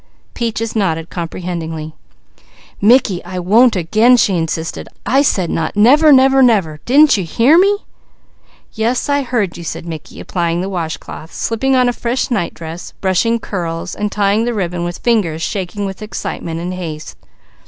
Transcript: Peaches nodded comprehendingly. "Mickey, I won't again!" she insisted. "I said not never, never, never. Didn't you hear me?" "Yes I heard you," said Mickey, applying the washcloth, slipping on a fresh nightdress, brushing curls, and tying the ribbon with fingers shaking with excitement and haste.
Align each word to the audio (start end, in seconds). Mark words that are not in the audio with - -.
Peaches 0.33 0.75
nodded 0.75 1.11
comprehendingly. 1.11 1.93
"Mickey, 2.81 3.23
I 3.23 3.37
won't 3.37 3.75
again!" 3.75 4.17
she 4.17 4.35
insisted. 4.35 4.89
"I 5.05 5.21
said 5.21 5.51
not 5.51 5.75
never, 5.75 6.11
never, 6.11 6.41
never. 6.41 6.79
Didn't 6.85 7.17
you 7.17 7.23
hear 7.23 7.55
me?" 7.55 7.85
"Yes 8.73 9.09
I 9.09 9.21
heard 9.21 9.57
you," 9.59 9.63
said 9.63 9.85
Mickey, 9.85 10.19
applying 10.19 10.59
the 10.59 10.69
washcloth, 10.69 11.31
slipping 11.31 11.75
on 11.75 11.87
a 11.87 11.93
fresh 11.93 12.31
nightdress, 12.31 12.93
brushing 12.99 13.37
curls, 13.37 13.93
and 13.93 14.11
tying 14.11 14.45
the 14.45 14.55
ribbon 14.55 14.83
with 14.83 14.97
fingers 14.97 15.43
shaking 15.43 15.85
with 15.85 16.01
excitement 16.01 16.59
and 16.59 16.73
haste. 16.73 17.15